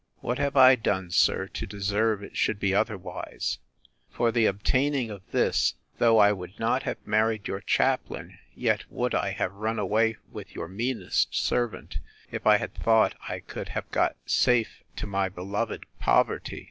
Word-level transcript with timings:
What 0.19 0.39
have 0.39 0.57
I 0.57 0.73
done, 0.73 1.11
sir, 1.11 1.45
to 1.49 1.67
deserve 1.67 2.23
it 2.23 2.35
should 2.35 2.59
be 2.59 2.73
otherwise? 2.73 3.59
For 4.09 4.31
the 4.31 4.47
obtaining 4.47 5.11
of 5.11 5.21
this, 5.29 5.75
though 5.99 6.17
I 6.17 6.31
would 6.31 6.59
not 6.59 6.81
have 6.81 7.05
married 7.05 7.47
your 7.47 7.59
chaplain, 7.61 8.39
yet 8.55 8.91
would 8.91 9.13
I 9.13 9.29
have 9.29 9.53
run 9.53 9.77
away 9.77 10.17
with 10.31 10.55
your 10.55 10.67
meanest 10.67 11.35
servant, 11.35 11.99
if 12.31 12.47
I 12.47 12.57
had 12.57 12.73
thought 12.73 13.13
I 13.29 13.41
could 13.41 13.69
have 13.77 13.91
got 13.91 14.15
safe 14.25 14.81
to 14.95 15.05
my 15.05 15.29
beloved 15.29 15.85
poverty. 15.99 16.59